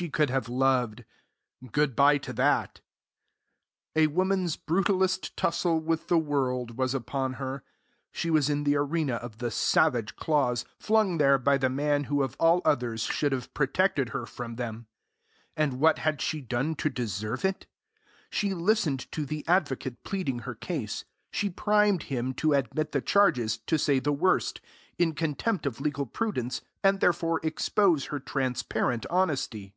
[0.00, 1.04] She could have loved.
[1.72, 2.80] Good bye to that!
[3.94, 7.64] A woman's brutallest tussle with the world was upon her.
[8.10, 12.22] She was in the arena of the savage claws, flung there by the man who
[12.22, 14.86] of all others should have protected her from them.
[15.54, 17.66] And what had she done to deserve it?
[18.30, 23.58] She listened to the advocate pleading her case; she primed him to admit the charges,
[23.66, 24.62] to say the worst,
[24.98, 29.74] in contempt of legal prudence, and thereby expose her transparent honesty.